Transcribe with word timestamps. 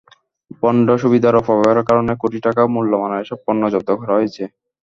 Bond 0.63 0.87
সুবিধার 1.01 1.33
অপব্যবহারের 1.37 1.87
কারণে 1.89 2.13
কোটি 2.21 2.39
টাকা 2.45 2.61
মূল্যমানের 2.73 3.21
এসব 3.23 3.39
পণ্য 3.45 3.63
জব্দ 3.73 3.89
করা 3.99 4.13
হয়েছে। 4.17 4.43